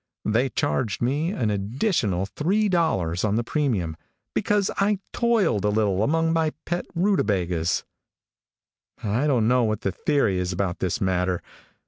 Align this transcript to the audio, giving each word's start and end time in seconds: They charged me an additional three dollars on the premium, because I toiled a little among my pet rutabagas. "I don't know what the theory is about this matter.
They 0.25 0.49
charged 0.49 0.99
me 1.03 1.29
an 1.29 1.51
additional 1.51 2.25
three 2.25 2.67
dollars 2.69 3.23
on 3.23 3.35
the 3.35 3.43
premium, 3.43 3.95
because 4.33 4.71
I 4.77 4.97
toiled 5.13 5.63
a 5.63 5.69
little 5.69 6.01
among 6.01 6.33
my 6.33 6.53
pet 6.65 6.87
rutabagas. 6.95 7.83
"I 9.03 9.27
don't 9.27 9.47
know 9.47 9.63
what 9.63 9.81
the 9.81 9.91
theory 9.91 10.39
is 10.39 10.51
about 10.51 10.79
this 10.79 10.99
matter. 11.01 11.43